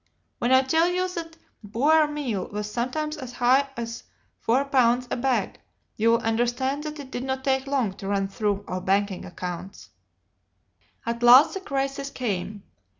When 0.39 0.51
I 0.51 0.63
tell 0.63 0.89
you 0.89 1.07
that 1.09 1.37
Boer 1.63 2.07
meal 2.07 2.47
was 2.47 2.71
sometimes 2.71 3.17
as 3.17 3.33
high 3.33 3.69
as 3.77 4.03
four 4.39 4.65
pounds 4.65 5.07
a 5.11 5.15
bag, 5.15 5.59
you 5.95 6.09
will 6.09 6.21
understand 6.21 6.85
that 6.85 6.99
it 6.99 7.11
did 7.11 7.23
not 7.23 7.43
take 7.43 7.67
long 7.67 7.93
to 7.97 8.07
run 8.07 8.27
through 8.27 8.65
our 8.67 8.81
banking 8.81 9.25
account. 9.25 9.89
"At 11.05 11.21
last 11.21 11.53
the 11.53 11.61
crisis 11.61 12.09
came. 12.09 12.63